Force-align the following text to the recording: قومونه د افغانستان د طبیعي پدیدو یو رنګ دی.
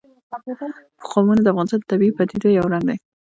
قومونه 1.09 1.41
د 1.43 1.47
افغانستان 1.51 1.79
د 1.81 1.85
طبیعي 1.91 2.11
پدیدو 2.17 2.49
یو 2.57 2.71
رنګ 2.73 2.85
دی. 2.89 2.97